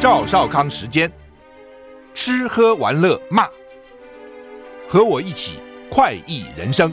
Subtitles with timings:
[0.00, 1.12] 赵少康时间，
[2.14, 3.46] 吃喝玩乐骂，
[4.88, 5.58] 和我一起
[5.90, 6.90] 快意人生。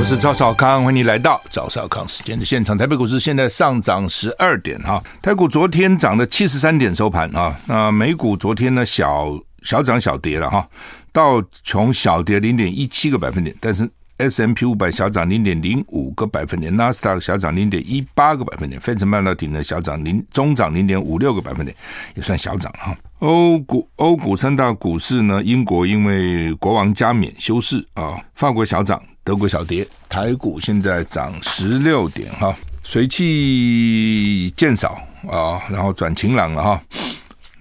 [0.00, 2.76] 我是赵少康，欢迎你来到赵少康时间的现场。
[2.76, 7.54] 台北股市现在上涨十二点哈，台股昨天涨了七十三点收盘啊。
[7.68, 9.28] 那美股昨天呢小
[9.62, 10.68] 小涨小跌了哈，
[11.12, 13.88] 道琼小跌零点一七个百分点，但是。
[14.20, 21.74] S M P 五百小涨零点零五个百分点，纳斯达克小涨零点一八个百分点，费城半导体呢小涨零中涨零点五六个百分点，
[22.14, 22.94] 也算小涨哈。
[23.20, 35.00] 欧股欧股三大股市呢，英国因为国王加冕休市啊，法国小涨，德国小跌，台股现在涨十六点哈，水气渐少
[35.30, 36.82] 啊，然后转晴朗了哈，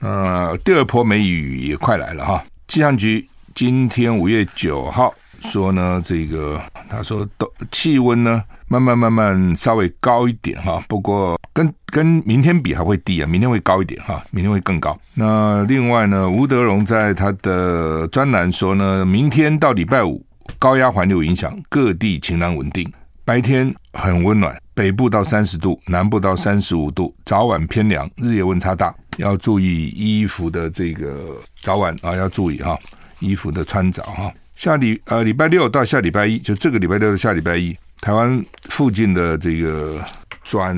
[0.02, 2.44] 呃，第二波梅雨也快来了哈。
[2.67, 5.14] 气象局今天五月九号。
[5.42, 14.98] 说呢，这个他说都气温呢，慢慢慢慢稍微高一点哈，不过跟跟明天比还会低啊，明天会高一点哈，明天会更高。
[15.16, 20.23] 那另外呢，吴德荣在他的专栏说呢，明天到礼拜五，
[20.58, 22.92] 高压环流影响各地晴朗稳定，
[23.26, 32.78] 白天很温暖，北部到三十度，南部到三十五度，早晚偏凉，日夜温差大，要注意衣服的这个早晚啊，要注意哈，
[33.20, 34.31] 衣服的穿着哈。
[34.60, 39.98] 下礼呃礼拜六到下礼拜一，就这个礼拜六到下礼拜一，台湾附近的这个
[40.44, 40.76] 转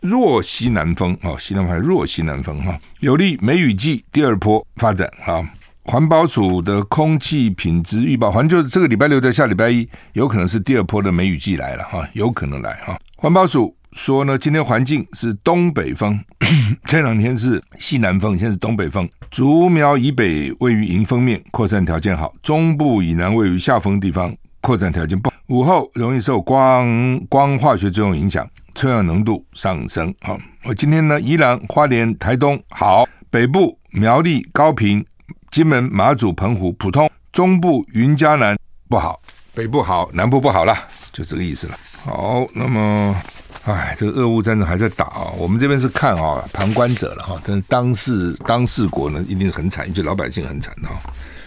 [0.00, 5.46] 弱西南风啊，西南风还是弱西南风哈，有利梅雨季第二波发展啊。
[5.84, 12.98] 环保署的空气品质预报，反正就是这个礼拜六到下礼拜一，有可能是第二波的梅雨季来了哈，有可能来哈。
[13.16, 16.18] 环保署说呢，今天环境是东北风，
[16.86, 19.08] 这两天是西南风，现在是东北风。
[19.30, 25.36] 竹苗以北位于迎风面，扩散条件好；中部以南位于下风地方，扩散条件不好。
[25.48, 30.14] 午后容易受光光化学作用影响，臭氧浓度上升。
[30.20, 35.04] 好，我今天呢，宜兰、花莲、台东好，北部苗栗、高屏、
[35.50, 38.56] 金门、马祖、澎湖普通，中部云嘉南
[38.88, 39.20] 不好，
[39.52, 40.76] 北部好，南部不好了，
[41.12, 41.74] 就这个意思了。
[42.04, 43.16] 好，那么。
[43.64, 45.30] 哎，这个俄乌战争还在打啊！
[45.36, 47.38] 我们这边是看啊，旁观者了哈。
[47.46, 50.94] 但是当事当事国呢，一定很惨，因为老百姓很惨的哈。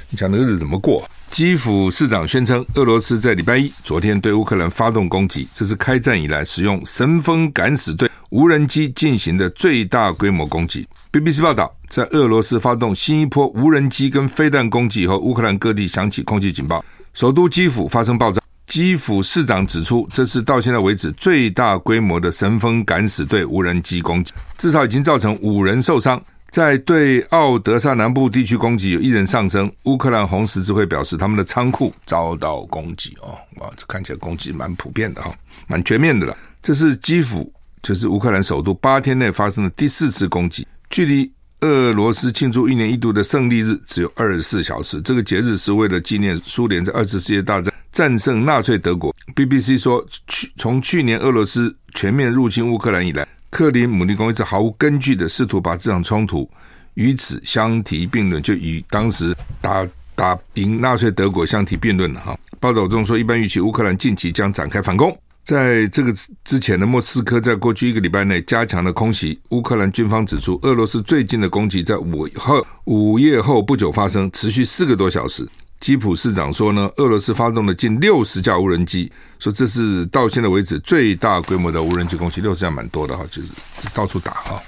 [0.10, 1.10] 你想那个日子怎么过？
[1.32, 10.88] 基辅市长宣称，俄罗斯在礼拜一昨天对乌克兰发动攻击，这是开战以来使用神风敢死队无人机进行的最大规模攻击。
[11.12, 16.86] BBC 报道，在俄罗斯发动新一波无人机跟飞弹攻击以后，乌克兰各地响起空气警报，
[17.16, 18.43] 首都基辅发生爆炸。
[18.74, 26.20] 基辅市长指出，这是到现在为止最大规模的神风敢死队无人机攻击，至少已经造成五人受伤。
[26.50, 29.72] 在对奥德萨南部地区攻击，有一人丧生。
[29.84, 33.16] 乌克兰红十字会表示，他们的仓库遭到攻击。
[33.22, 35.32] 哦，哇，这看起来攻击蛮普遍的哈，
[35.68, 36.36] 蛮全面的了。
[36.64, 41.32] 这是基辅，就是乌克兰首都，八天内发生的第四次攻击，距离
[41.62, 45.00] 俄罗斯庆祝一年一度的胜利日只有二十四小时。
[45.04, 47.72] 这个节日是为了纪念苏联在二次世界大战。
[47.94, 49.16] 战胜纳粹德国。
[49.36, 56.50] BBC 说，去从去年俄罗斯全面入侵乌克兰以来，克林姆林宫一直毫无根据的试图把这场冲突
[56.96, 62.38] 与此相提并论，就与当时打打赢纳粹德国相提并论了哈。
[62.60, 65.16] 报道中说，一般预期乌克兰近期将展开反攻。
[65.44, 66.14] 在这个
[66.46, 69.38] 之前的莫斯科，在过去一个礼拜内加强了空袭。
[69.50, 75.46] 乌克兰军方指出，俄罗斯最近的攻击在午后午夜后不久发生，持续四个多小时。
[75.84, 84.62] 基辅市长说呢，俄罗斯发动了近六十架无人机，说这是到现在为止最大规模的无人机攻击，六十架蛮多的哈，就是到处打哈。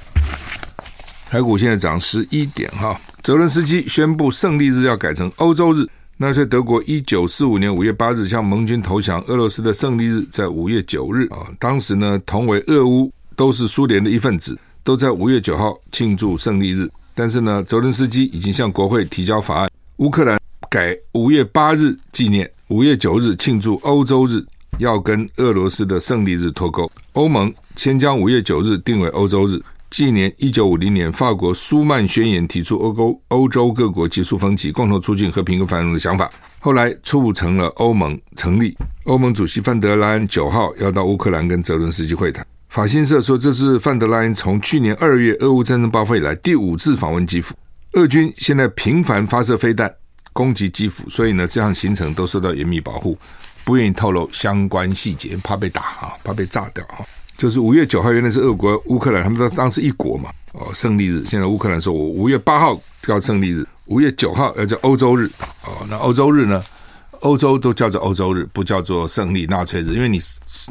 [1.30, 5.88] 台股现在涨十一点哈，泽伦斯基宣布胜利日要改成欧洲日。
[6.18, 11.48] 纳粹德国一九四五年五月八日向盟军投降，俄罗斯的胜利日在五月九日啊。
[11.58, 16.92] 当时呢，同为俄乌都是苏联的一份子，都在五月九号庆祝胜利日。
[17.14, 20.38] 但是呢，泽伦斯基已经向国会提交法案，乌克兰。
[20.76, 24.44] 改五月八日纪念，五月九日庆祝欧洲日，
[24.78, 26.92] 要跟俄罗斯的胜利日脱钩。
[27.14, 29.58] 欧盟先将五月九日定为欧洲日，
[29.90, 36.30] 纪念一九五零年法国苏曼宣言提出欧欧欧洲各国结束分歧，共同促进和平跟繁荣的想法，
[36.60, 38.78] 后来促成了欧盟成立。
[39.06, 42.46] 欧盟主席范德莱恩九号要到乌克兰跟泽伦斯基会谈。
[42.68, 47.56] 法新社说，这是范德莱恩从去年二月俄乌战争爆发以来第五次访问基辅。
[47.94, 49.90] 俄军现在频繁发射飞弹。
[50.36, 53.18] 攻击基辅，所以呢，这样行程都受到严密保护，
[53.64, 57.00] 不愿意透露相关细节，怕被打啊，怕被炸掉啊。
[57.38, 61.24] 就是五月九号，原来是俄国、乌克兰，他们当当时一国嘛，哦，胜利日。
[61.26, 65.26] 现在乌克兰说，我五月八号叫胜利日，五月九号要叫欧洲日，
[65.64, 66.62] 哦，那欧洲日呢？
[67.22, 70.22] 欧洲都叫做欧洲日，不叫做胜利纳粹日，因为你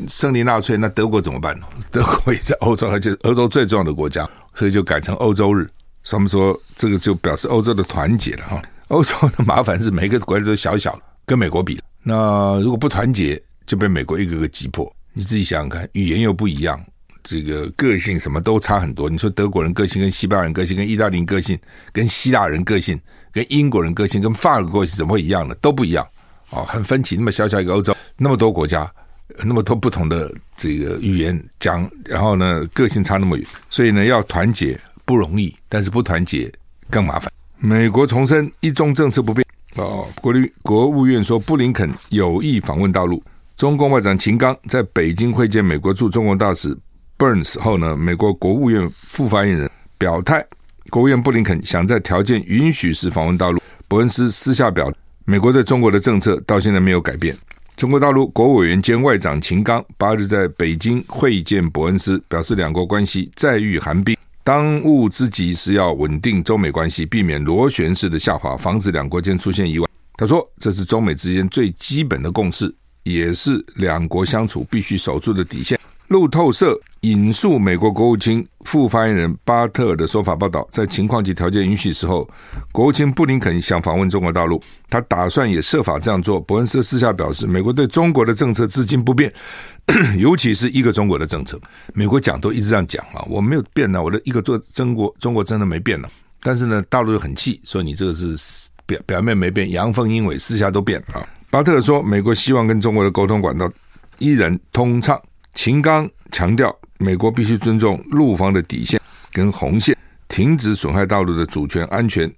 [0.07, 1.67] 胜利纳粹，那德国怎么办呢？
[1.91, 5.69] 德国也在欧洲，而且欧洲最重要的国家，所以就改成欧洲日。
[6.05, 8.63] 他们说这个就表示欧洲的团结了哈。
[8.89, 14.91] 欧洲的麻烦是每个国家都小小，跟美国比，那如果不团结，就被美国一个个击破。
[15.13, 16.79] 你自己想想看，语言又不一样，
[17.23, 19.09] 这个个性什么都差很多。
[19.09, 21.59] 你说德国人个性跟西班牙人个性、跟意大利人个性、
[21.93, 23.01] 跟希腊人个性、
[23.33, 25.55] 跟英国人个性、跟法国个性怎么会一样呢？
[25.61, 26.07] 都不一样
[26.51, 27.17] 哦，很分歧。
[27.17, 28.93] 那么小小一个欧洲，那么多国家，
[29.39, 36.53] 那么多不同的这个语言讲，然后呢，个性差那么远，所以呢，要团结不容易，但是不团结
[36.91, 37.33] 更麻烦。
[37.67, 39.43] 美国重申一中政策不变。
[39.77, 43.23] 哦，国立国务院说布林肯有意访问大陆。
[43.57, 46.77] 中共外长秦刚在北京会见美国驻中国大使
[47.17, 50.45] Burns 后呢，美国国务院副发言人表态，
[50.91, 53.59] 国务院布林肯想在条件允许时访问大陆。
[53.89, 54.93] 伯恩斯私下表，
[55.25, 57.35] 美国对中国的政策到现在没有改变。
[57.79, 64.15] 中国大陆国务委员兼外长秦刚八日在北京会见伯恩斯，表示两国关系再遇寒冰。
[64.47, 69.89] 当务之急是要稳定中美关系，避免螺旋式的下滑，防止两国间出现意外。
[70.19, 72.73] 他说：“这是中美之间最基本的共识，
[73.05, 82.29] 也是两国相处必须守住的底线。”路透社引述美国国务卿副发言人巴特尔的说法报道，在情况及条件允许时候，
[82.73, 86.39] 国务卿布林肯想访问中国大陆，他打算也设法这样做。
[86.41, 89.33] 伯恩斯私下表示，美国对中国的政策至今不变，
[90.19, 91.59] 尤其是一个中国的政策，
[91.95, 96.09] 美国讲都一直这样讲啊，我没有变呢，我的一个做中国，中国真的没变了。
[96.43, 98.37] 但是呢，大陆又很气，说你这个是
[98.85, 101.27] 表表面没变，阳奉阴违，私下都变啊。
[101.51, 103.71] 巴特尔说，美国希望跟中国的沟通管道
[104.19, 105.19] 依然通畅。
[105.55, 109.01] 秦刚强调，美国必须尊重陆方的底线
[109.33, 109.97] 跟红线，
[110.29, 112.31] 停止损害大陆的主权、安全、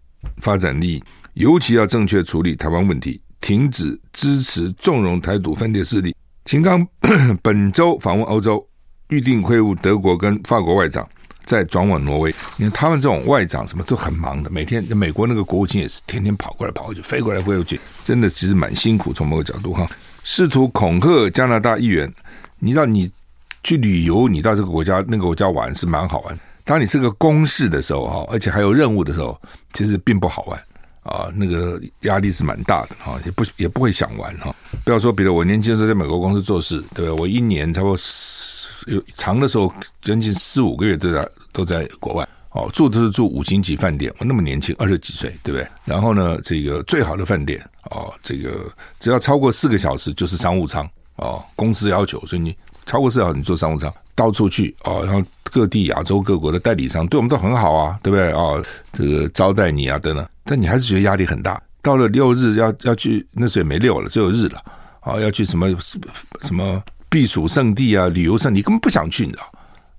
[0.42, 1.04] 发展利益，
[1.34, 6.14] 尤其要正确处理台湾问题，停止支持纵容台独分裂势力。
[6.44, 6.86] 秦刚
[7.42, 8.64] 本周访问欧洲，
[9.08, 11.08] 预定会晤德国跟法国外长，
[11.44, 12.32] 再转往挪威。
[12.58, 19.12] 你看他们这种外长什么都很忙的，每天美国那个国务卿也是天天跑过来跑过去，飞过来飞过去，真的其实蛮辛苦。
[19.12, 19.88] 从某个角度哈，
[20.22, 22.12] 试图恐吓加拿大议员。
[22.58, 23.10] 你知道你
[23.62, 26.38] 去旅游，你到这个国家那个国家玩是蛮好玩。
[26.64, 29.40] 当你是个公事的时候哈，而且还有任务的时候，
[29.72, 30.60] 其实并不好玩
[31.04, 34.52] 啊，那个压力是蛮大的哈，也不也不会想玩哈。
[34.84, 37.20] 不要说别的，我年轻的时候在美国公司做事，对不对？
[37.20, 37.96] 我一年差不多
[38.86, 39.72] 有长的时候
[40.02, 44.12] 将近四五个月都在都在国外哦，住都是住五星级饭店。
[44.18, 45.68] 我那么年轻，二十几岁，对不对？
[45.84, 47.60] 然后呢，这个最好的饭店
[47.90, 48.66] 哦，这个
[48.98, 50.88] 只要超过四个小时就是商务舱。
[51.16, 58.32] 哦，公司要求，所以你超过四小时你坐商务舱到处去哦，然后各地亚洲各国的代理商对我们都很好啊，对不对？
[58.32, 61.60] 哦，这个招待你啊等等，但你还是觉得压力很大。
[61.82, 64.62] 到了六日要要去，那时候也没六了，只有日了。
[65.02, 65.68] 哦，要去什么
[66.42, 69.52] 什么避暑胜地啊，旅游胜地，你根本不想去，你知道？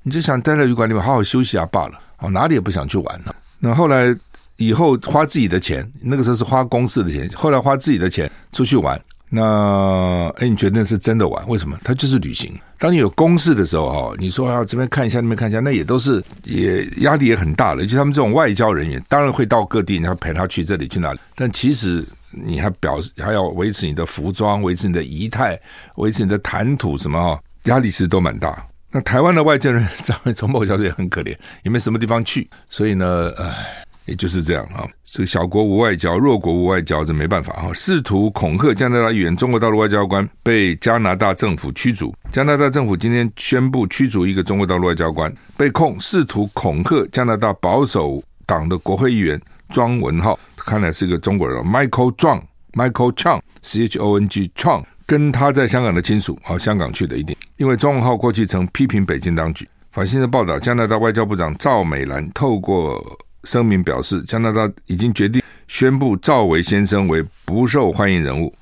[0.04, 1.98] 你就想待在旅馆里面好好休息啊罢了。
[2.20, 3.36] 哦，哪里也不想去玩了。
[3.60, 4.14] 那后来
[4.58, 9.00] 以后花自己的钱，那个时候是花公司的钱，后来花自己的钱出去玩。
[9.30, 11.48] 那哎，你觉得那是真的玩？
[11.50, 11.78] 为什么？
[11.84, 12.54] 它就是旅行。
[12.80, 17.86] 当你有公事的时候，哈，你说要这边看一下，那边看一下，那也都是也压力也很大的。
[17.86, 21.20] 就他们这种外交人员，当然会到各地，你要陪他去这里去那里。
[21.36, 25.60] 但其实你还表示还要维持你的服装，维持你的仪态，
[25.98, 28.66] 维持你的谈吐什么哈，压力其实都蛮大。
[28.92, 33.84] 那台湾的外交人员， 上面从某角度也很可怜，也没什么地方去，所以呢，唉。
[34.08, 37.74] 也就是这样啊，这个小国无外交，弱国无外交，这没办法哈。
[37.74, 42.16] 试图恐吓加拿大议员，中国大陆外交官被加拿大政府驱逐。
[42.32, 59.68] 加拿大政府今天宣布驱逐一个中国大陆外交官，被控试图恐吓加拿大保守党的国会议员庄文浩，看来是一个中国人，Michael Chang，Michael Chong，C H O N G Chong，跟他在香港的亲属，好，香港去的一定，因为庄文浩过去曾批评北京当局。
[59.92, 63.04] 法新社报道，加拿大外交部长赵美兰透过。
[63.48, 68.54] 声明表示，加拿大已经决定宣布赵薇先生为不受欢迎人物。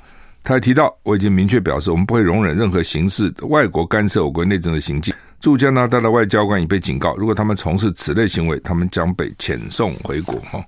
[0.43, 5.11] 他还提到，我已经明确表示，我们不会容忍任何形式的外国干涉我国内政的行径。
[5.39, 10.35] 驻加拿大的外交官已被警告，如果他们从事此类行为，他们将被遣送回国。
[10.51, 10.63] 哈，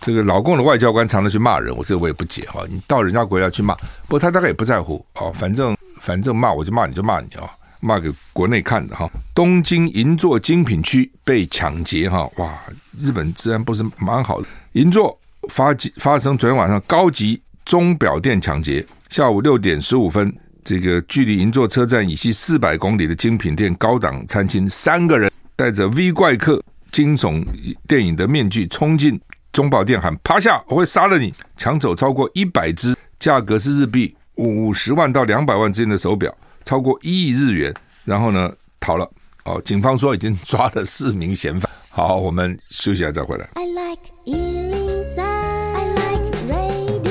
[0.00, 2.62] 这个老共的外交官常常去骂人，我这个我也不解哈。
[2.70, 7.50] 你到人家国家去骂，不过他大概也不在乎哦，反正反正骂我就骂你就骂你啊。
[7.82, 12.58] 卖给国内看的哈，东京银座精品区被抢劫哈，哇！
[12.98, 14.46] 日本治安不是蛮好的。
[14.72, 26.62] 银座发发生昨天晚上高级钟表店抢劫，下午六点十五分，这个距离银座车站以西四百公里的精品店高档餐厅，三个人戴着 V 怪客
[26.92, 27.44] 惊悚
[27.88, 29.20] 电影的面具冲进
[29.52, 32.94] 钟表店，喊趴下，我会杀了你，抢走超过一百只。
[33.18, 39.08] 价格是日币五十万到两百万之间的手表，超过一亿日元，然后呢逃了。
[39.44, 41.70] 哦，警方说已经抓了四名嫌犯。
[41.90, 43.48] 好，我们休息一下再回来。
[43.54, 47.10] I like 103, I like radio。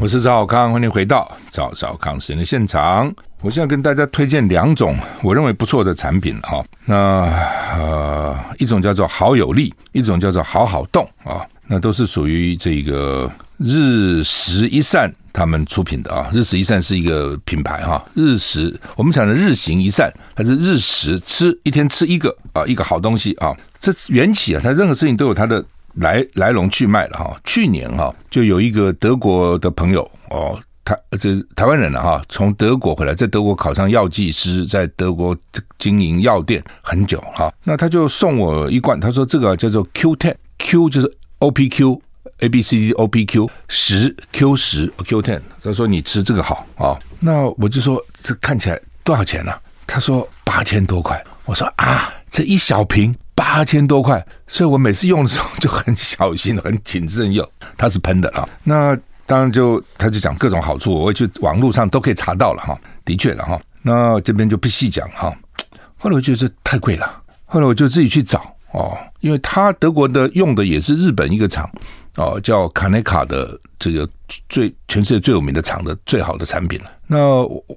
[0.00, 3.12] 我是赵小康，欢迎回到赵少康时间的现场。
[3.40, 6.64] 我现在跟大家推荐两种我认为不错的产品哈。
[6.84, 6.96] 那
[7.74, 11.44] 呃，一种叫做好友力，一种叫做好好动啊。
[11.66, 16.30] 那都是属于这个日食一善他们出品的啊。
[16.32, 18.04] 日食一善是一个品牌哈。
[18.14, 23.56] 日食我们讲的日行一善，它是日食吃一天吃一个啊，一个好东西啊。
[23.80, 27.36] 这缘起啊，它任何事情都有它的来来龙去脉了哈。
[27.44, 35.36] 去年哈，就有一个德国的朋友哦，他这台湾人了哈，从德国回来，在德国考上药剂师，在德国
[35.78, 37.52] 经营药店很久哈。
[37.64, 41.12] 那他就送我一罐，他说这个叫做 Q10，Q 就是。
[41.42, 42.00] O P Q
[42.38, 49.60] A B C D O P Q 十 Q 十 Q ten，他说你吃这个好啊、那我就说这看起来多少钱呢、啊？
[49.86, 51.22] 他说八千多块。
[51.44, 57.46] 我说啊，这一小瓶八千多块，所以我每次用的时候就很小心，很谨慎用。
[57.76, 63.60] 它是喷的啊，那当然就他就讲各种好处，我会去网络上都可以查到了哈，的确了哈。
[63.82, 65.34] 那这边就不细讲哈。
[65.96, 68.54] 后来我觉得这太贵了，后来我就自己去找。
[68.70, 71.68] 哦，因为他德国的用的也是日本一个厂，
[72.16, 74.08] 哦，叫卡内卡的这个
[74.48, 76.90] 最全世界最有名的厂的最好的产品了。
[77.06, 77.18] 那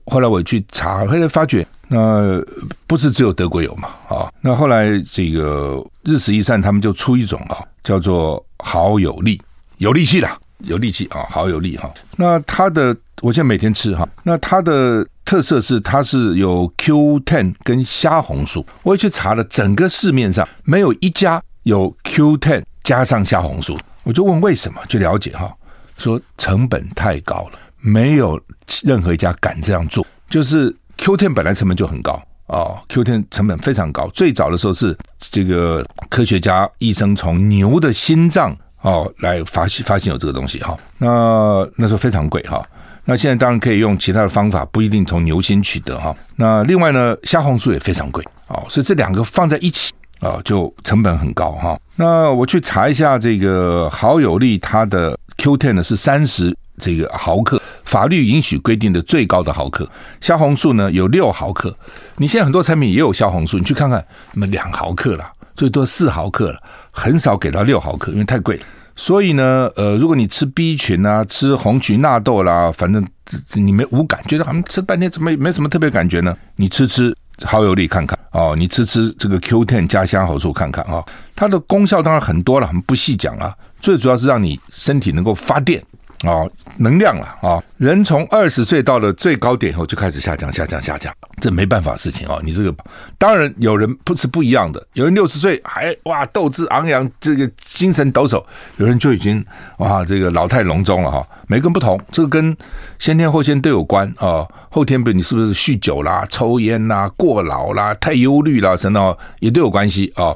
[0.05, 2.41] 后来我去查，后来发觉那
[2.87, 9.41] 不是只有德国有嘛，啊、那后来这个日食一善他们就出一种啊、叫做好有力，
[9.77, 15.07] 有力气啦，有力气啊、好有力哈、那它的我现在每天吃哈，那它的。
[15.25, 25.51] 特色是它是有 Q ten 跟虾红素，我也去查了，整个市面上没有一家有 Q ten 加上虾红素，我就问为什么，去了解哈，
[25.97, 28.39] 说成本太高了，没有
[28.83, 30.05] 任何一家敢这样做。
[30.29, 32.13] 就是 Q10 本来成本就很高
[32.45, 34.07] 啊、哦，Q10 成本非常高。
[34.09, 42.63] 最早的时候是这个科学家医生从牛的心脏哦来发现发现有这个东西哈，那那时候非常贵哈。
[43.03, 46.15] 那现在当然可以用其他的方法，不一定从牛心取得哈。
[46.35, 49.91] 那另外呢，虾红素也非常贵哦，所以这两个放在一起
[50.25, 51.79] 啊，就成本很高哈。
[51.95, 59.87] 那我去查一下这个好有力，它的 Q10 呢是三十这个毫克，法律允许规定的最高的毫克。
[60.19, 61.75] 虾红素呢有六毫克，
[62.17, 64.03] 你现在很多产品也有虾红素，你去看看，
[64.33, 66.59] 什么两毫克了，最多四毫克了，
[66.91, 68.63] 很少给到六毫克，因为太贵了。
[68.97, 73.05] 所以呢，呃，如果你吃 B 群啊，吃红曲纳豆啦，反正
[73.53, 76.33] 你没无感，觉得好像吃半天怎么没什么特别感觉呢？
[76.55, 77.13] 你吃吃
[77.43, 81.03] 好有力看看哦，你吃吃这个 Q Ten 加虾红素看看啊，
[81.35, 85.83] 它的功效当然很多了，我们不细讲啊，最主要是让你身体能够发电。
[86.25, 87.61] 哦，能量了啊！
[87.77, 92.41] 人从二十岁到了最高点以后就开始下降，下降，下降，这没办法事情哦。
[92.43, 92.73] 你这个
[93.17, 98.43] 当然有人不是不一样的，有人六十岁还哇斗志昂扬，这个精神抖擞；
[98.77, 99.43] 有人就已经
[99.77, 101.25] 哇这个老态龙钟了哈。
[101.47, 102.55] 每个人不同，这个跟
[102.97, 104.45] 先天后天都有关啊。
[104.69, 110.35] 后天比如你是不是酗酒啦、抽烟啦、过劳啦、太忧虑啦，什么也都有关系啊。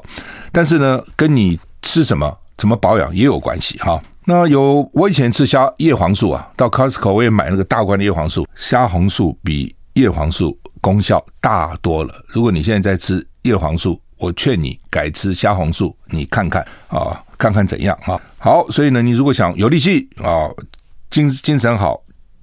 [0.52, 3.98] 但是呢，跟你吃什么、怎么保养也有关系哈。
[4.26, 12.12] 那有我以前吃虾叶黄素啊，到 Costco 我也买那个大罐的叶黄素，虾红素比叶黄素功效大多了。
[12.28, 18.20] 如果你现在在吃叶黄素，我劝你改吃虾红素，你看看啊，看看怎样啊？
[18.38, 20.46] 好，所以呢，你如果想有力气啊，
[21.08, 21.98] 精精神好，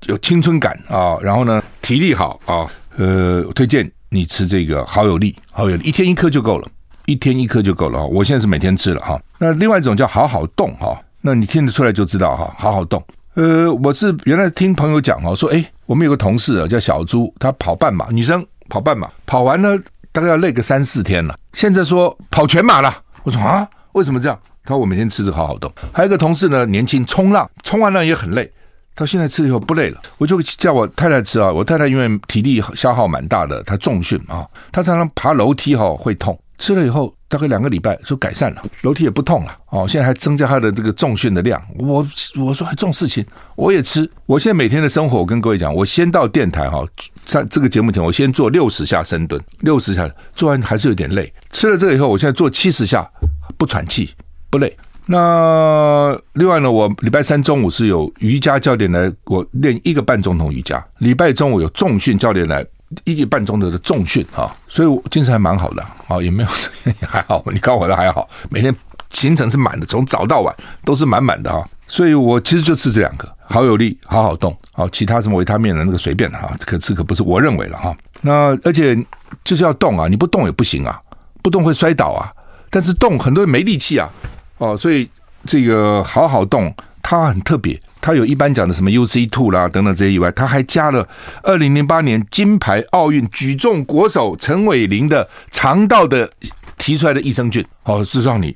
[0.08, 2.66] 有青春感啊，然后呢体力好啊，
[2.98, 6.68] 呃，推荐你吃这个好有力，好有力，一天一颗就够了，
[7.08, 8.06] 一天一颗就够了。
[8.06, 9.20] 我现在是每天吃了哈。
[9.40, 10.96] 那另外一种叫好好动哈。
[11.22, 13.04] 那你听得出来就知道哈，好好动。
[13.34, 19.78] 呃，我是原来听朋友讲哦，说诶，我们有个同事啊叫小朱，他跑半马，女生跑半马，跑完了
[20.12, 21.36] 大概要累个三四天了。
[21.54, 24.38] 现在说跑全马了，我说啊，为什么这样？
[24.64, 25.72] 他说我每天吃着好好动。
[25.94, 28.52] 还有一个同事呢，年轻冲浪，冲完浪也很累，
[28.94, 30.02] 他现在吃以后不累了。
[30.18, 36.38] 我就叫我太太吃啊，我太太因为体力消耗蛮大的，她重训啊，她常常爬楼梯哈会痛。
[36.58, 39.88] 吃了以后，大概两个礼拜说改善了，楼梯也不痛了哦。
[39.88, 41.62] 现在还增加他的这个重训的量。
[41.78, 43.24] 我我说还这种事情，
[43.56, 44.10] 我也吃。
[44.26, 46.84] 我现在每天的生活，我跟各位讲，我先到电台哈，
[47.26, 51.32] 在这个节目前，我先做六十下深蹲，六十下做完还是有点累。
[51.52, 53.08] 吃了这个以后，我现在做七十下
[53.56, 54.10] 不喘气
[54.50, 54.76] 不累。
[55.06, 60.84] 那另外呢，我礼拜三中午是有瑜伽教练来，我练一个半钟头瑜伽。
[60.98, 62.66] 礼拜中午有重训教练来。
[63.04, 66.50] 一个半钟头的重训啊，所以我精神还蛮好的啊，也没有
[67.08, 68.74] 还好，你看我的还好，每天
[69.10, 77.96] 行程是满的，从早到晚都是满满的啊，所以我其实就吃这两个好有力，好好动，好，其他什么维他命的那个随便的哈，可这可不是我认为了哈。
[78.22, 78.98] 那而且
[79.44, 81.00] 就是要动啊，你不动也不行啊，
[81.42, 82.32] 不动会摔倒啊。
[82.70, 84.10] 但是动很多人没力气啊，
[84.58, 85.10] 哦，所以
[85.46, 91.08] 这个好好动，它很特别，它有一般讲的什么 UC Two 啦等等这些以外，它还加了
[91.44, 96.32] 二零零八年金牌奥运举重国手陈伟霆的肠道的
[96.78, 98.56] 提出来的益生菌，哦，是让你。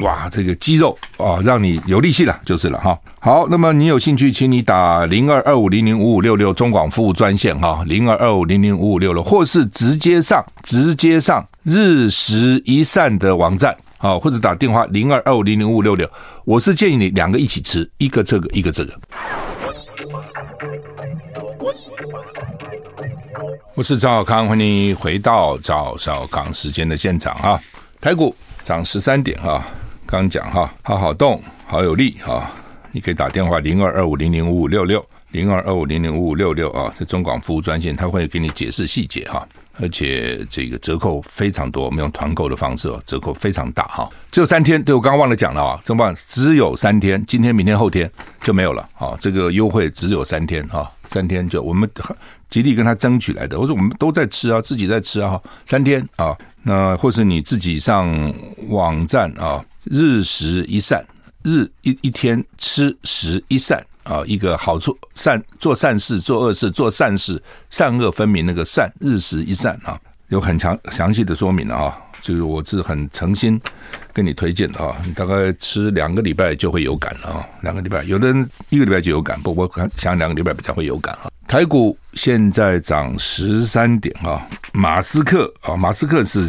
[0.00, 2.98] 哇，这个肌肉啊，让你有力气了，就是了哈。
[3.18, 16.10] 好，那么你有兴趣，请你打零二二五零零五五六六中广服务专线哈，零二二五零零五五六六，或是直接上直接上日食一善的网站啊，或者打电话零二二五零零五五六六。
[16.44, 18.98] 我是建议你两个一起吃，一个这个，一个这个。
[23.74, 27.60] 我是赵少康，欢迎回到赵少康时间的现场啊，
[28.00, 29.62] 台股涨十三点哈。
[30.06, 32.50] 刚讲哈，好好动，好有力哈！
[32.90, 39.46] 你可以打电话零二二五零零五五六六零二二五零零五五六六啊，是中广服务专线，他会给你解释细节哈。
[39.80, 44.08] 而且这个折扣非常多，我们用团购的方式哦，折扣非常大哈。
[44.30, 46.14] 只有三天，对我刚刚忘了讲了啊，怎么办？
[46.28, 48.10] 只有三天，今天、明天、后天
[48.42, 49.16] 就没有了啊。
[49.20, 51.88] 这个优惠只有三天哈，三天就我们
[52.48, 53.58] 极力跟他争取来的。
[53.58, 58.32] 我说我们都在吃啊，自己在吃啊，三天啊，那或是你自己上
[58.68, 59.64] 网站啊。
[59.84, 61.02] 日食一善，
[61.42, 73.60] 日一一天吃食一善啊，一个好处善做善事，做恶事做善事，善恶分明那个善，日食一善啊，有很强详细的说明啊，就是我是很诚心
[74.12, 81.30] 跟你推荐的啊，你大概吃两个礼拜就会有感了啊，两个礼拜，有的人一个礼拜就有感，不过我想两个礼拜比较会有感啊。
[81.46, 86.48] 台股现在涨十三点啊，马斯克啊，马斯克是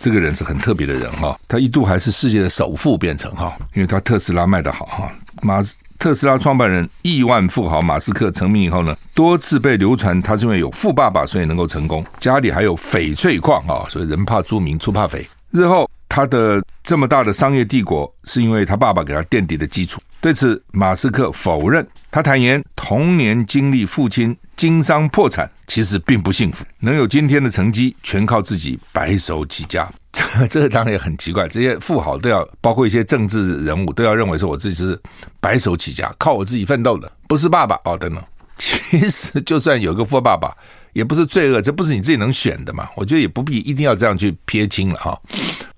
[0.00, 5.12] 这个人是很特别的人哈，他一度还是世界的首富变成哈，因为他特斯拉卖得好哈。
[5.40, 15.28] 马斯特斯拉创办人亿万富豪马斯克成名以后呢，多次被流传他是因为有富爸爸所以能够成功，家里还有翡翠矿啊，所以人怕出名猪怕肥。
[15.50, 20.00] 日后他的这么大的商业帝国是因为他爸爸给他垫底的基础。
[20.22, 21.86] 对此，马斯克否认。
[22.10, 26.64] 他坦言，童年经历父亲经商破产，其实并不幸福。
[26.78, 29.86] 能有今天的成绩，全靠自己白手起家。
[30.12, 31.48] 这 这当然也很奇怪。
[31.48, 35.00] 这些富豪都要，包括一些政治人物，都要认为说我自己是
[35.40, 38.22] 白手起家，靠我自己奋斗的，不是爸爸哦等等。
[38.58, 40.54] 其实，就算有个富爸爸，
[40.92, 42.88] 也不是罪恶，这不是你自己能选的嘛。
[42.94, 45.18] 我觉得也不必一定要这样去撇清了哈。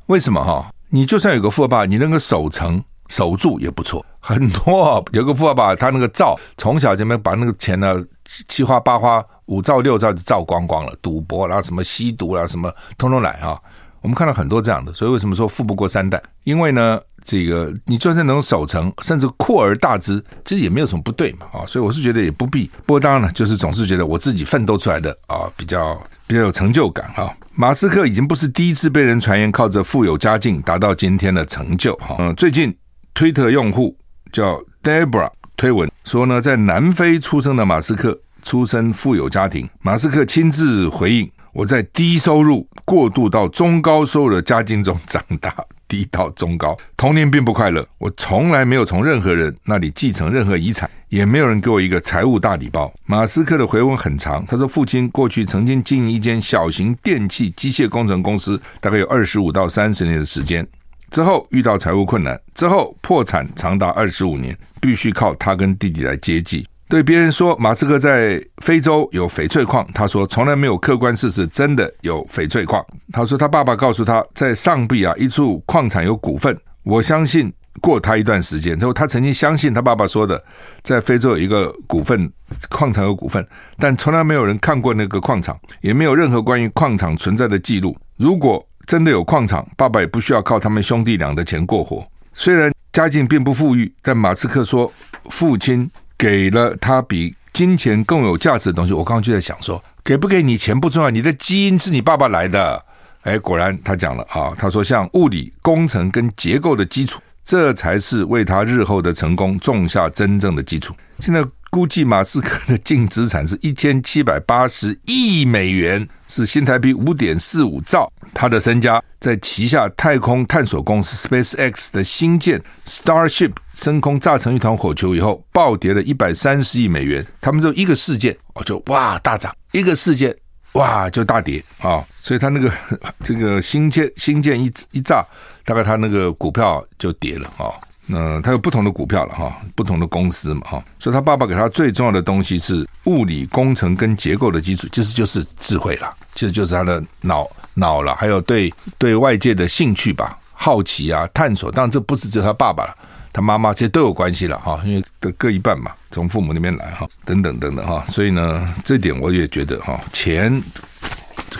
[0.06, 0.68] 为什么哈？
[0.88, 2.82] 你就算有个富爸爸，你能够守成。
[3.08, 13.60] 守住也不错，很多有个富爸爸，他那个造从小就没把那个钱呢七花八花五造六造就造光光了，赌博啦什么吸毒啦什么通通来啊！
[14.02, 16.22] 我们看到很多这样的，所以为什么说富不过三代？
[16.44, 21.64] 因为呢，这个你就算能守成，甚至扩而大之，其实也没有什么不对嘛啊！
[21.66, 22.70] 所以我是觉得也不必。
[22.84, 27.34] 不过当然了，就是总是觉得我自己奋斗出来的啊，比较比较有成就感哈。
[27.54, 32.16] 马斯克已经不是第一次被人传言靠着富有家境达到今天的成就哈。
[32.18, 32.76] 嗯，最近。
[33.14, 33.94] 推特用户
[34.32, 39.68] 叫 Debra 推文说呢，在南非出生的马斯克出身富有家庭。
[39.82, 45.54] 马斯克亲自回应：“我在低收入过渡到中高收入的家境中长大，
[45.86, 47.86] 低到中高，童年并不快乐。
[47.98, 60.66] 我从来没有从任何人那里继承任何遗产，也没有人给我一个财务大礼包。”马斯克的回文很长，他说：“父亲过去曾经经营一间小型电器机械工程公司，大概有二十五到三十年的时间。”
[61.12, 66.66] 之后遇到财务困难，之后破产长达二十五年，必须靠他跟弟弟来接济。
[66.92, 72.84] 对别人说马斯克在非洲有翡翠矿，他说从来没有客观事实，真的有翡翠矿。
[73.10, 77.50] 他说他爸爸告诉他在上臂啊一处矿场有股份，我相信
[77.80, 80.44] 过他一段时间之后，他曾经相信他爸爸说的，
[80.82, 82.30] 在非洲有一个股份
[82.68, 83.42] 矿场有股份，
[83.78, 87.96] 但从来没有人看过那个矿场，也没有任何关于矿场存在的记录。
[88.18, 92.06] 如果真的有矿场，爸爸也不需要靠他们兄弟俩的钱过活。
[92.34, 94.92] 虽然家境并不富裕，但马斯克说，
[95.30, 95.90] 父亲
[96.22, 98.92] 给了他比金钱更有价值的东西。
[98.92, 102.80] 我刚刚就在想说，给不给你钱不重要，你的基因是你爸爸来的。
[103.22, 110.94] 哎，果然他讲了啊，他说像物理、工程跟结构的基础，这才是为他日后的成功种下真正的基础。
[111.18, 111.44] 现在。
[111.74, 118.12] 估计马斯克的净资产是一千七百八十亿美元，是新台币五点四五兆。
[118.34, 127.26] 他的身家在旗下太空探索公司 SpaceX 的新舰 Starship 升空炸成一团火球以后，暴跌了一百三十亿美元。
[127.40, 130.36] 他们就一个事件，哦，就哇大涨；一个事件，
[130.74, 132.70] 哇就大跌啊、所以他那个
[133.24, 135.24] 这个新舰新舰一一炸，
[135.64, 137.72] 大概他那个股票就跌了啊。
[138.04, 151.70] 那他有不同的股票了哈，不同的公司嘛哈，所以他爸爸给他最重要的东西是物理工程跟结构的基础，其实就是智慧了，其实就是他的脑脑了，还有对对外界的兴趣吧，好奇啊，探索。
[151.70, 152.94] 当然这不是只有他爸爸了，
[153.32, 160.60] 他妈妈其实都有关系了哈，因为各各一半嘛，从父母那边来哈，等等等等哈，所以呢，这点我也觉得哈，钱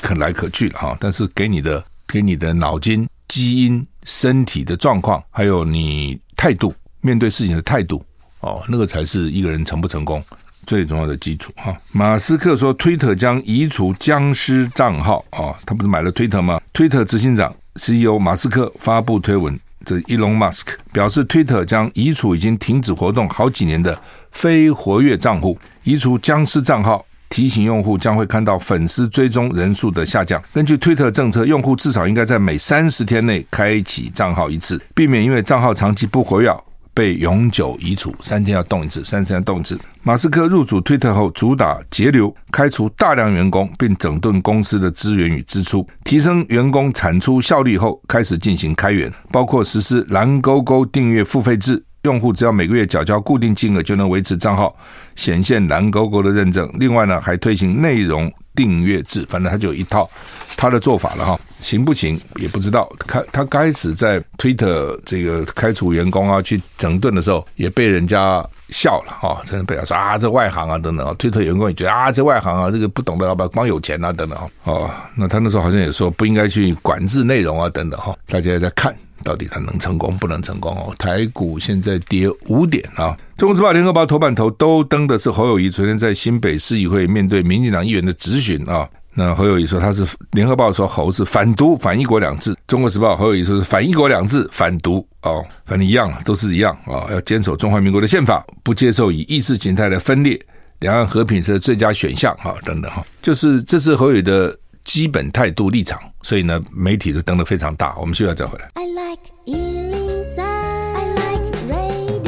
[0.02, 6.20] 可来可去了哈，但是给你的给你的脑筋、基因、身体的状况，还有你。
[6.36, 8.04] 态度，面对事情的态度，
[8.40, 10.22] 哦，那个才是一个人成不成功
[10.66, 11.76] 最重要的基础哈。
[11.92, 16.60] 马斯克说，推特将移除僵尸账号啊，他不是买了推特吗？
[16.72, 27.04] 推特执行长 CEO 马斯克发布推文，这 Elon Musk 表示，推特将移除已经停止活动好几年的非活跃账户，移除僵尸账号。
[27.32, 30.40] 提醒用户将会看到粉丝追踪人数的下降。
[30.52, 36.54] 根据推特政策，用户至少应该在每三十天内开启账号一次，避免因为账号长期不活跃
[36.92, 38.14] 被永久移除。
[38.20, 39.80] 三天要动一次，三天要动一次。
[40.02, 51.82] 马斯克入主推特后，主打节流，开除大量员工，并整顿公司的资源与支出，提升员工产出效率后，开始进行开源，包括实施蓝勾勾订阅付费制。
[52.02, 54.74] 用户只要每个月缴交固定金额，就能维持账号
[55.14, 56.68] 显现蓝勾勾的认证。
[56.74, 60.08] 另外呢，还推行内容订阅制，反正他就有一套
[60.56, 61.38] 他的做法了哈。
[61.60, 62.90] 行不行也不知道。
[63.06, 71.14] 他他开始在推特这个开除员工啊，去整顿的时候，也被人家笑了哈，真的被他说啊，这外行啊等等啊。
[71.16, 74.48] 推特员工也觉得啊，这外行啊，这个不懂得老板光有钱啊等等啊。
[74.64, 78.12] 哦，那他那时候好像也说不应该去管制内容啊等等哈。
[78.26, 78.92] 大家也在看。
[79.22, 80.94] 到底他能成功不能成功哦？
[80.98, 83.16] 台股现在跌五点啊！
[83.36, 88.88] 中国时报、联合报头版头都登的是侯友谊昨天在新北市议会面对民进党议员的质询啊。
[89.14, 100.40] 那侯友谊说他是联合报说侯是反独反一国两制，中国时报侯友谊说是反一国两制反独哦，反正一样都是一样啊，要坚守中华民国的宪法，不接受以意识形态的分裂，
[100.80, 104.56] 两岸和平是最佳选项啊，等等哈，就是这是侯友的。
[104.84, 107.96] 基本态度立场，所以呢，媒体都登得非常大。
[107.98, 108.68] 我们需要再回来。
[108.74, 112.22] I like 103, I like radio。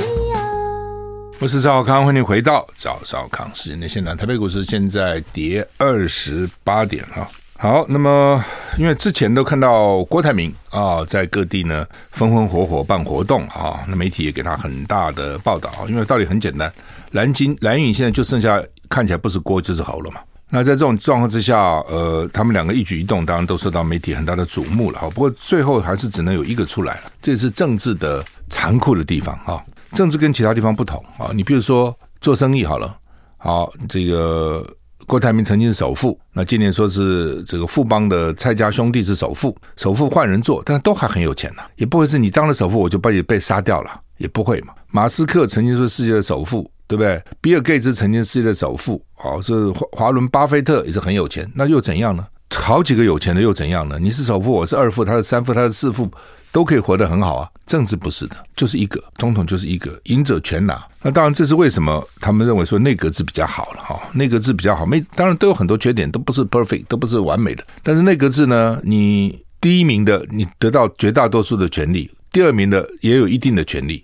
[1.41, 4.17] 我是赵少康，欢迎回到赵少康时间的现场。
[4.17, 7.27] 台北股市现在跌二十八点哈。
[7.57, 8.45] 好，那么
[8.79, 15.71] 因为之前都看到郭台铭啊，在各地呢风风火火办活动啊，那媒体也给他很大的报道。
[15.89, 16.73] 因为道理很简单，
[17.13, 20.21] 蓝金蓝营现在就剩下看起来不是郭就是侯了嘛。
[20.51, 25.11] 那在这种状况之下，呃，他们两个一举一动当然都受到媒体很大的瞩目了哈。
[25.11, 29.61] 不过最后还是只能有一个出来了，这是政治的残酷的地方哈。
[29.93, 31.31] 政治跟其他地方不同啊。
[31.35, 32.97] 你比如说做生意好了，
[33.37, 34.65] 好，这个
[35.07, 44.73] 郭台铭曾经是首富，那今年说是这个富邦的蔡家兄弟是首富，首富换人做，但都还很有钱呐，也不会是你当了首富我就把你被杀掉了，也不会嘛。
[44.91, 46.71] 马斯克曾经是世界的首富。
[46.95, 47.23] 对不对？
[47.41, 52.25] 比尔盖茨曾经是世界的首富，哦，是华华伦巴菲特也是很有钱，那又怎样呢？
[52.55, 53.99] 好几个有钱的又怎样呢？
[53.99, 56.09] 你是首富，我是二富，他是三富，他是四富，
[56.53, 57.51] 都可以活得很好啊。
[57.67, 60.81] 政治不是的，就是一个总统，就是一个赢者全拿。
[61.03, 64.01] 那当然，这是为什么他们认为说内阁制比较好了哈？
[64.13, 67.65] 内阁制比较好，没当然都有很多缺点，都不是 perfect，都不是完美的。
[67.83, 74.04] 但是内阁制呢，你第一名的你得到绝大多数的权利，第二名的也有一定的权利。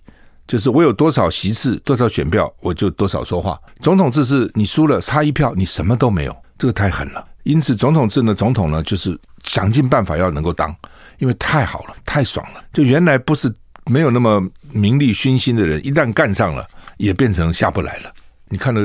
[0.51, 3.57] 就是我有多少席次、多少选票，我就多少说话。
[3.81, 7.25] 总统制是你输了差一票，你什么都没有，这个太狠了。
[7.45, 10.75] 因此，总统制呢，总统呢，就是想尽办法要能够当，
[11.21, 12.65] 因为太好了，太爽了。
[12.73, 13.49] 就原来不是
[13.87, 18.13] 没有那么名利熏心的人，一旦干上了，也变成下不来了。
[18.49, 18.85] 你看了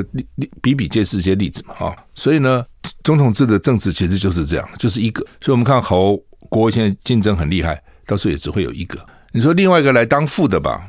[0.62, 2.64] 比比皆是这些例子嘛，啊，所以呢，
[3.02, 5.20] 总统制的政治其实就是这样，就是一个。
[5.40, 6.16] 所以我们看侯
[6.48, 9.04] 国现在竞争很厉害，到时候也只会有一个。
[9.32, 10.80] 你说另外一个来当副的吧？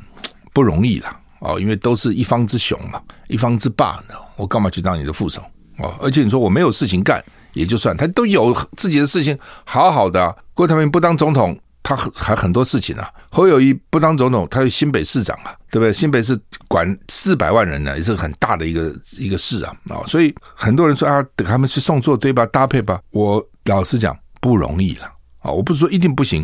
[0.57, 5.39] 不容易了哦，因为都是一方之雄嘛，一方之霸呢，我干嘛去当你的副手
[5.77, 5.93] 哦？
[6.01, 10.35] 而且你说我没有事情干也就算，他都有自己的事情，好好的。
[10.55, 13.07] 郭台铭不当总统，他还很多事情啊。
[13.29, 15.93] 侯友谊不当总统，他是新北市长啊，对不对？
[15.93, 16.35] 新北市
[16.67, 20.01] 管四百万人呢，也是很大的一个一个市啊啊。
[20.07, 22.99] 所以很多人说啊，等他们去送作堆吧，搭配吧。
[23.11, 25.05] 我老实讲，不容易了
[25.37, 25.51] 啊。
[25.51, 26.43] 我不是说一定不行，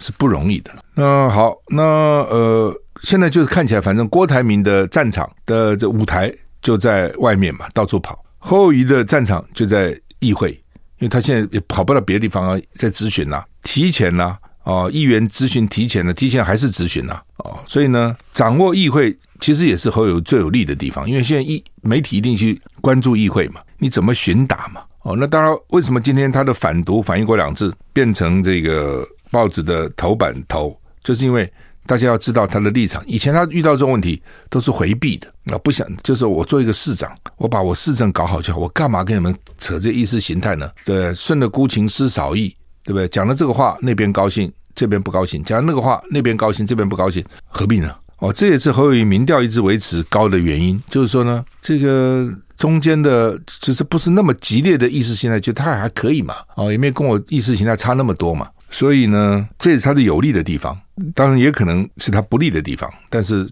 [0.00, 0.72] 是不容易的。
[0.96, 2.74] 那好，那呃。
[3.02, 8.22] 现在就是看起来，反正郭台铭的战场的这舞台就在外面嘛，到处跑。
[8.36, 10.50] 侯友宜的战场就在议会，
[10.98, 31.50] 因为他现在也跑不到别的地方啊，在咨询呐，提前呐，哦，议员咨询提前了，提前还是咨询呐，哦，所以呢，掌握议会其实也是侯友最有利的地方，因为现在议媒体一定去关注议会嘛，你怎么寻打嘛，哦，那当然，为什么今天他的反独反一国两制变成这个报纸的头版头，就是因为。
[31.86, 33.02] 大家要知道他的立场。
[33.04, 40.70] 以前他遇到这种问题都是回避的，那，不想就是我做一个市长，我把我市政搞好就好，我干嘛跟你们扯这意识形态呢？
[40.84, 43.08] 对，顺了孤情失少义，对不对？
[43.08, 47.92] 讲了这个话，那边高兴，这边不高兴；讲那个话，那边高兴，这边不高兴，何必呢？
[48.18, 52.30] 哦，这也是侯友宜民调一直维持高的原因，就是说呢，这个。
[52.56, 60.80] 中间的就是不是那么激烈的意识形态，就他还可以嘛，哦，也没有跟我意识形态差那么多嘛，所以呢，这是他的有利的地方，
[61.14, 62.88] 当然也可能是他不利的地方。
[63.10, 63.46] 但是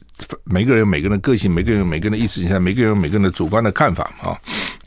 [0.45, 4.39] 每个人有每个人的个性，每个人有每个人的意识形态，每个人有每个人的主观的看法啊。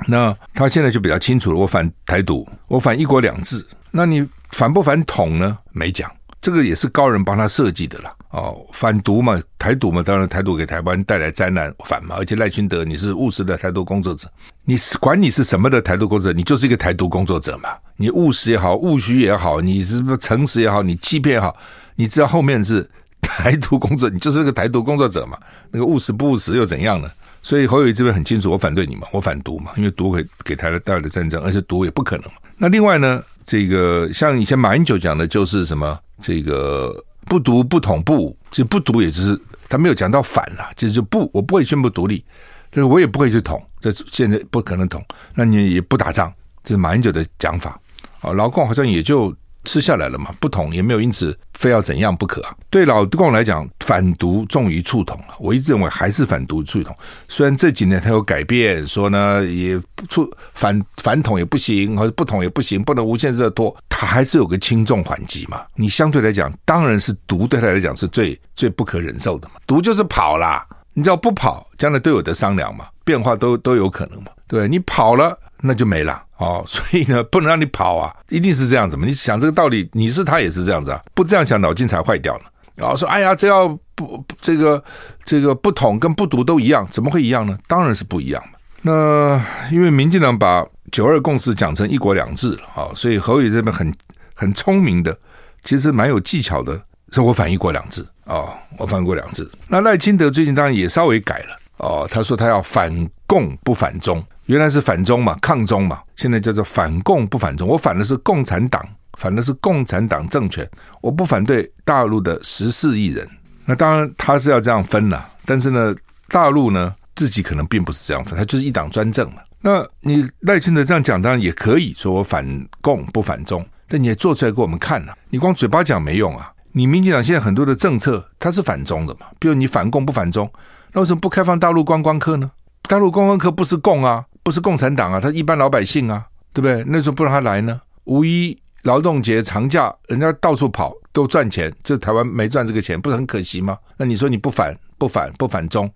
[0.08, 3.64] 那他现在就比较清楚了，我反台独，我反一国两制。
[3.92, 5.58] 那你反不反统呢？
[5.74, 8.16] 没讲，这个也是高人帮他设计的了。
[8.32, 12.16] 哦，反独嘛，台独嘛，当然台独给台湾带来灾难，反嘛。
[12.18, 14.26] 而且赖清德，你是务实的台独工作者，
[14.64, 17.70] 你是管你是什么的台独工作者，你就是一个台独工作者嘛。
[17.98, 21.54] 你务实也好，务虚也好，你是不是诚实也好，你欺骗也好，
[21.98, 22.90] 你知道后面是
[23.22, 25.38] 台独工作，你就是个台独工作者嘛。
[25.70, 27.10] 那个务实不务实又怎样呢？
[27.44, 32.26] 所以侯友宜这边很清楚，我反对你嘛，我反独嘛，因为独给给台湾带来的战争，而且独也不可能。
[32.56, 36.96] 那另外呢，这个像以前马英九讲的就是什么这个。
[37.32, 39.40] 不独不统不武，其实不独也就是
[39.70, 42.22] 他没有讲到反了，就是不，我不会宣布独立，
[42.70, 45.02] 这个我也不会去统，这现在不可能统，
[45.34, 46.30] 那你也不打仗，
[46.62, 47.80] 这是马英九的讲法
[48.20, 49.34] 啊，劳共好像也就。
[49.64, 52.56] 吃下来了嘛，不统也没有因此非要怎样不可啊。
[52.70, 55.36] 对老共来讲，反毒重于触统啊。
[55.40, 56.96] 我一直认为还是反独促统。
[57.28, 65.62] 虽然这几年他有改变，说呢也促反反统也不行，或者不统也不行，不能无限制的拖，他还是有个轻重缓急嘛。
[65.76, 69.56] 你相对来讲，当然是毒对他来讲是最最不可忍受的嘛。
[69.68, 74.32] 毒就是跑啦，你只要不跑，将来都有得商量嘛，变化都都有可能嘛。
[74.48, 76.22] 对，你跑了那就没了。
[76.38, 79.06] 哦， 所以呢，不能让你跑啊，一定是这样子嘛。
[79.06, 82.42] 你想这个道理，你是他也是这样子啊，不这样想脑筋才坏掉了。
[82.76, 84.84] 然后说，哎呀，这要不这个
[85.24, 87.58] 这个不统跟不独都一样，怎么会一样呢？
[87.68, 88.58] 当然是不一样嘛。
[88.82, 89.40] 那
[89.72, 93.94] 因为民进党把九二共识讲成一国两制了啊，所以侯友这边很
[94.34, 95.16] 很聪明的，
[95.62, 99.48] 其实蛮有技巧的，说我反一国两制啊，我反一国两制。
[99.68, 102.92] 那赖清德最近当然也稍微改了哦，他说他要反
[103.28, 104.26] 共不反中。
[104.52, 107.66] 原来是反中嘛，抗中嘛，现在叫做反共不反中。
[107.66, 108.86] 我反的是共产党，
[109.18, 113.26] 反的是共产党政权，我不反对大陆的十四亿人。
[113.66, 115.96] 那当然他是要这样分了，但是呢，
[116.28, 119.38] 大陆呢自己可能并不是这样分，他就是一党专政嘛。
[119.62, 122.46] 那你赖清德这样讲，当然也可以说我反
[122.82, 125.14] 共不反中，但你也做出来给我们看呐。
[125.30, 126.52] 你光嘴巴讲没用啊。
[126.74, 130.52] 你民进党现在很多的政策它是反中的嘛，比如你反共不反中，
[130.92, 132.52] 那为什么不开放大陆观光客呢？
[132.90, 134.26] 大陆观光客不是共啊。
[134.44, 136.84] 不是共产党啊，他一般老百姓啊，对不对？
[136.88, 137.80] 那时候不让他来呢？
[138.06, 143.78] 五一劳动节长假，人家到处跑都赚钱，这台湾没赚这个钱，不是很可惜吗？
[143.98, 145.90] 那你说你不反不反不反中？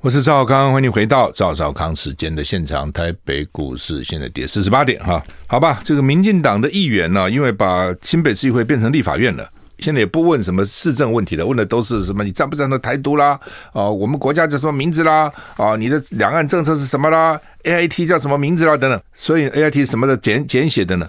[0.00, 2.90] 我是赵少康，欢迎回到赵少康时间的现场。
[2.90, 9.48] 台北股市现在跌四十八点哈，好吧，这个民进党的议员呢，因为把新北市议会变成立法院了。
[9.78, 12.22] 现在也不问什么市政问题了，问的都是什么？
[12.22, 13.38] 你站不赞成台独啦？
[13.72, 15.32] 啊，我们国家叫什么名字啦？
[15.56, 18.76] 啊，你的两岸政策是什么啦？AIT 叫什么名字啦？
[18.76, 19.00] 等等。
[19.12, 21.08] 所以 AIT 什么的简简写的呢？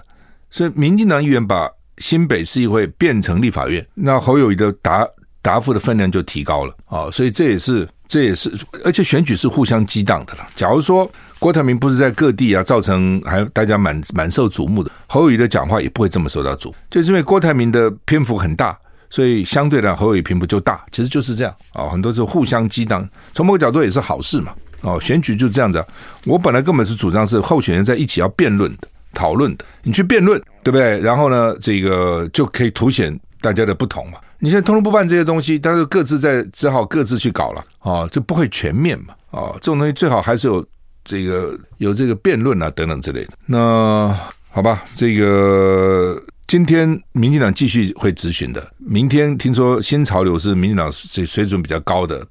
[0.50, 5.06] 所以民进党议员把新北市议会变成立法院，那侯友谊的答
[5.42, 7.10] 答复的分量就提高了啊。
[7.10, 8.52] 所以这也是这也是，
[8.84, 10.46] 而且选举是互相激荡的了。
[10.54, 11.10] 假如说。
[11.40, 14.90] 郭台铭不是在各地啊，造成还大家蛮蛮受瞩目的。
[15.06, 18.74] 侯友宜的讲话也不会这么受到瞩，就是因为郭台铭的篇幅很大，
[19.10, 20.82] 所以相对的侯友宜篇幅就大。
[20.90, 24.54] 其实就是这样啊，很多是互相激荡，从某个角度也是好事嘛。
[24.80, 25.84] 哦，选举就这样子。
[26.24, 30.98] 我本来根本是主张是候选人在一起要辩论的、讨论的，你去辩论，对不对？
[31.00, 33.12] 然后呢，这个就可以凸显
[33.44, 34.18] 大家的不同嘛。
[34.38, 39.14] 你现在通通不办这些东西，但是各自在只好各自去搞了啊，就不会全面嘛。
[39.30, 40.64] 啊，这种东西最好还是有。
[41.06, 44.18] 这个有这个辩论啊等等之类的，那
[44.50, 52.26] 好吧，这个今天民进党继续会质询的，明天听说新潮流是民进党水水准比较高的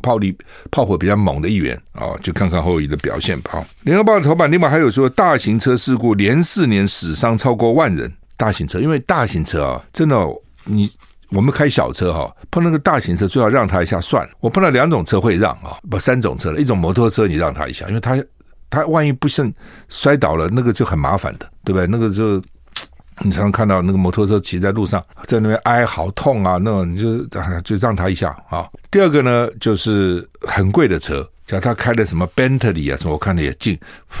[0.00, 0.34] 炮力
[0.70, 3.62] 炮火比较猛的议员啊，就看看侯友宜的表现吧。
[3.82, 10.18] 联合报的头版另外还有说，大型车事故连四年死伤超过万人，大型车因为大型车啊，真的
[10.64, 10.90] 你。
[11.30, 14.30] 我们开小车哈，碰那个大型车最好让他一下算了。
[14.38, 18.22] 我碰到两种车会让啊，不三种车了，一种摩托车你让他一下，因为他
[18.70, 19.52] 他万一不慎
[19.88, 21.88] 摔倒了，那个就很麻烦的，对不对？
[21.88, 22.36] 那个就
[23.24, 27.24] 你常常看到那个摩托车骑在路上，在那边哀嚎痛啊，那种你就
[27.62, 28.68] 就让他一下啊。
[28.88, 33.78] 第二个呢，就是很贵的车叫他开的什么 Bentley 啊，什么我看的也近，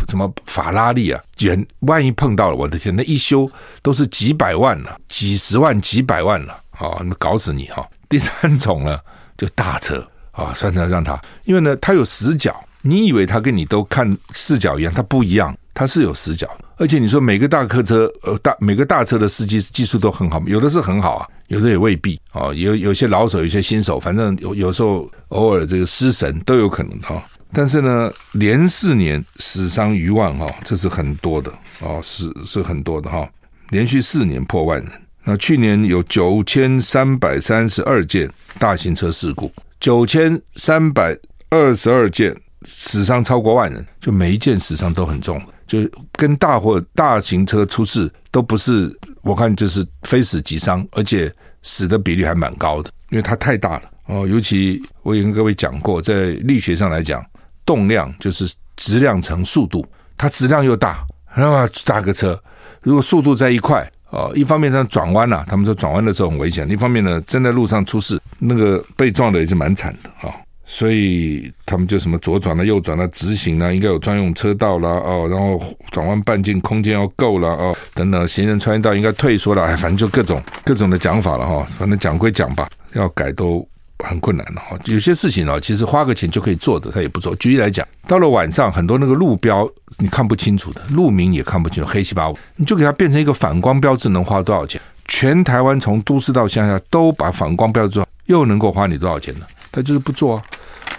[0.08, 3.50] 什么法拉利啊，远万一碰到了，我的天，那一修
[3.82, 7.86] 都是几百万了，几十万、几百万了，啊，那搞死你哈！
[8.08, 8.98] 第三种呢，
[9.36, 27.22] 就大车啊，算算让他，因为呢，他有死角，你以为他跟你都看视角一样，他不一样，他是有死角，而且你说每个大客车，呃，大每个大车的司机技术都很好，有的是很好啊，有的也未必啊，有有些老手，有些新手，反正有有时候偶尔这个失神都有可能的哈。
[27.54, 33.26] 但是呢，连四年死伤逾万哈，这是很多的啊，是是很多的哈，
[33.70, 34.90] 连续四年破万人。
[35.24, 41.16] 那去年有九千三百三十二件大型车事故，九千三百
[41.48, 45.78] 二十二件死伤超过万人，就每一件死伤都很重，就
[46.12, 54.26] 跟大货大型车出事都不是，我看就是非死即伤，而且死的比例还蛮高的，因为它太大了哦。
[54.26, 57.24] 尤其我也跟各位讲过，在力学上来讲。
[57.66, 59.82] 动量就是质量乘速度，
[60.18, 61.02] 它质量又大，
[61.34, 62.38] 那么大个车，
[62.82, 70.34] 如果速度在一块哦，一方面它转弯了，他们说转弯的时候很危险；一方面呢，正在路上出事，那个被撞的也是蛮惨的啊、哦。
[70.66, 81.66] 所以他们就什么左转了、右转了、直行了，应该有专用车道了哦，然后转弯半径空间要够了哦，等等，行人穿越道应该退缩了，哎，反正就各种各种的讲法了哈、哦。
[81.78, 83.66] 反正讲归讲吧，要改都。
[84.04, 87.34] 很困难了哈，有些事情呢，其实花个钱就可以做的，他也不做。
[87.36, 89.66] 举例来讲，到了晚上，很多那个路标
[89.98, 94.78] 你看不清楚的，路名也看不清楚，黑七八五，你就给它变成一个反光标志，能花多少钱？
[95.06, 99.46] 全台湾从都市到乡下都把反光标志，又能够花你多少钱呢？
[99.70, 100.42] 他就是不做啊。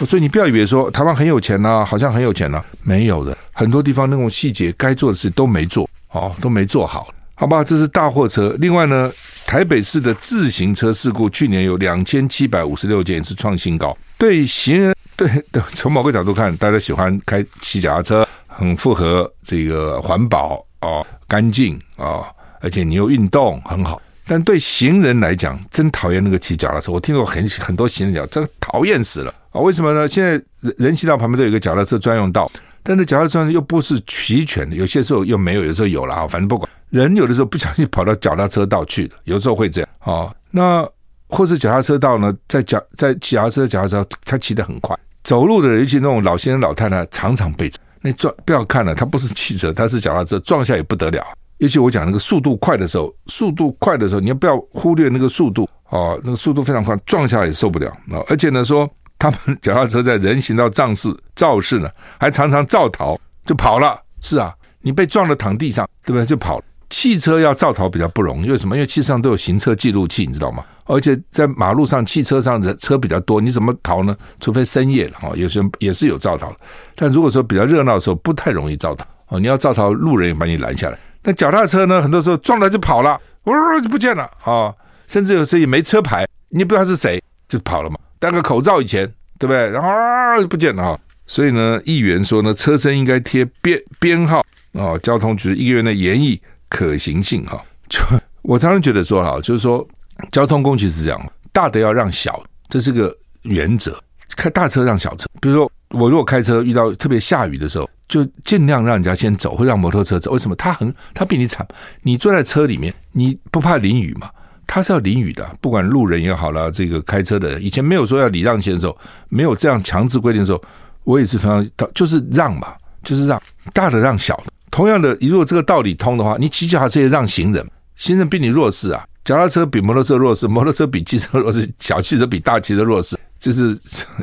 [0.04, 7.08] 所以你不要以为说台湾很有钱呐、好像很有钱呐、没有的，很多地方那种细节该做的事都没做哦，都没做好。
[7.38, 8.56] 好吧，这是大货车。
[8.60, 9.12] 另外呢，
[9.46, 13.96] 台北市的自行车事故去年有两千七百五十六件，是创新高。
[14.18, 15.30] 对行人，对，
[15.74, 22.24] 从某个角度看，大家喜欢开骑脚踏车，很符合这个环保哦，干净啊，
[22.62, 24.02] 而且你又运动很好。
[24.26, 26.92] 但对行人来讲，真讨厌那个骑脚踏车。
[26.92, 29.62] 我听过很很多行人讲，真讨厌死了啊！
[29.62, 30.06] 为什么呢？
[30.06, 32.52] 现在人人行道旁边都有一个脚踏车专用道，
[32.84, 36.70] 但是脚踏车又不是齐全的，有些时候又没有，有时候有了啊，反正不管。
[36.90, 40.34] 人有的时候不小心跑到脚踏车道去的，有时候会这样啊。
[40.52, 40.88] 那
[41.30, 48.34] 或是脚踏车道呢，在脚在骑脚踏车脚踏车，他骑得很快，走路的人，尤其那种老先生老太太，常常被那撞。
[48.46, 51.26] 不要看了，他不是汽车，他是脚踏车，撞下也不得了。
[51.58, 56.20] 尤其我讲那个速度快的时候，速度快的时候，你要不要忽略那个速度哦？
[56.24, 58.20] 那个速度非常快，撞下来也受不了啊！
[58.28, 64.00] 而且呢，说他们脚踏车在人行道肇事肇事呢，还常常肇逃就跑了。
[64.22, 66.26] 是啊，你被撞了躺地上，对不对？
[66.26, 66.66] 就跑了。
[66.90, 68.76] 汽车要肇逃比较不容易，为什么？
[68.76, 70.64] 因为汽车上都有行车记录器，你知道吗？
[70.86, 74.16] 而且在马路上，汽车上人车比较多，你怎么逃呢？
[74.40, 76.58] 除非深夜了哈，有些也是有肇逃的。
[76.96, 79.40] 但如果说比较热闹的时候，不太容易肇逃哦。
[79.40, 80.98] 你要肇逃，路人也把你拦下来。
[81.22, 83.52] 但脚踏车呢，很多时候撞了就跑了，呜
[83.82, 84.74] 就不见了啊！
[85.08, 87.98] 甚至有时也没车牌，你不知道是谁就跑了嘛。
[88.26, 89.06] 戴个口罩以前，
[89.40, 89.70] 对不对？
[89.70, 91.00] 然后啊就不见了哈。
[91.28, 96.42] 所以呢，议员说呢，车身应该贴编编号啊，交通局一个月内研议。
[96.68, 98.00] 可行性哈，就
[98.42, 99.88] 我常常觉得说哈，就是说
[100.32, 103.98] 交通工具是这样，大的要让小，这是个原则。
[104.36, 110.32] 开大车让小车，比如说我如果开车遇到特别下雨的时候，就尽量让人家先走，会让摩托车走。
[110.32, 110.56] 为什么？
[110.56, 111.66] 他很他比你惨，
[112.02, 114.30] 你坐在车里面，你不怕淋雨吗？
[114.68, 118.98] 他是要淋雨的，不管路人也好了，这个开车的，以前没有说要礼让行的时候，
[119.30, 120.62] 没有这样强制规定的时候，
[121.04, 122.74] 我也是同样，就是让嘛，
[123.04, 123.42] 就是让
[123.74, 124.52] 大的让小的。
[124.72, 129.06] 同样的，如果这个道理通的话，你骑脚踏车也让行人，行人比你弱势啊。
[129.24, 133.76] 脚踏车比摩托车弱势，摩托车比汽车弱势，小汽车比大汽车弱势，这是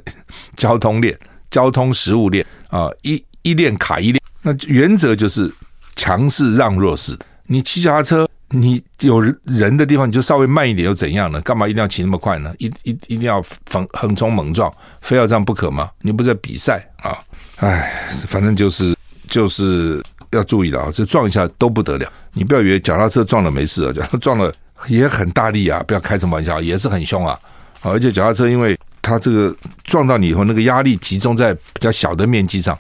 [0.55, 1.19] 交通链、
[1.51, 4.23] 交通食物链啊，一一链卡一链。
[4.43, 5.53] 那原则就是
[5.97, 7.19] 强势让弱势。
[7.47, 11.41] 你骑脚踏车，你有人的地方你就稍微慢一点又怎样呢？
[11.41, 12.55] 干嘛一定要骑那么快呢？
[12.59, 15.91] 一一一定要横横冲猛撞，非要这样不可吗？
[16.03, 17.19] 你不是在比赛啊？
[17.57, 18.97] 哎，反正就是
[19.29, 20.03] 就是。
[20.33, 22.11] 要注意的啊，这撞一下都不得了。
[22.33, 24.51] 你不要以为脚踏车撞了没事啊，脚踏撞了
[24.87, 27.39] 也很大力啊，不要开什么玩笑，也是很凶啊。
[27.83, 32.75] 而且脚踏车因为它这个撞到你以后，那个压力集中在比较小的面积上，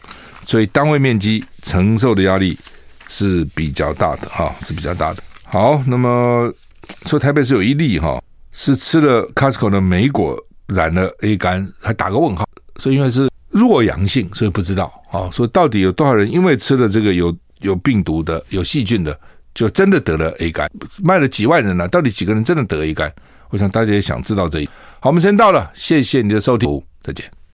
[0.46, 2.58] 所以单位面积承受的压力
[3.06, 5.22] 是比较大的哈，是比较大的。
[5.52, 6.50] 好，那么
[7.04, 8.18] 说台北市有一例哈，
[8.52, 10.34] 是吃了 Costco 的莓果
[10.68, 12.48] 染了 A 肝，还打个问号，
[12.78, 13.30] 所以因为是。
[13.50, 15.28] 弱阳性，所以不知道啊。
[15.28, 19.14] 说到底有多少人因为吃了这个有有病毒的、有细菌的，
[19.52, 20.70] 就真的得了 A 肝？
[21.04, 23.12] 卖了几万人了，到底几个人真的得 A 肝？
[23.50, 24.66] 我想大家也想知道这一。
[25.00, 27.30] 好，我们时间到了，谢谢你的收听，再见。